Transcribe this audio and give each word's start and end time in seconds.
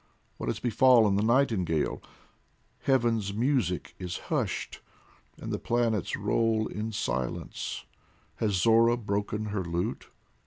What 0.37 0.47
has 0.49 0.59
befallen 0.59 1.15
the 1.15 1.21
nightingale? 1.21 2.01
Heaven's 2.85 3.35
music 3.35 3.93
is 3.99 4.17
hushed, 4.33 4.81
and 5.37 5.51
the 5.51 5.59
planets 5.59 6.15
roll 6.15 6.65
In 6.65 6.91
silence; 6.91 7.85
has 8.37 8.53
Zohra 8.53 8.97
broken 8.97 9.45
her 9.53 9.63
lute 9.63 10.09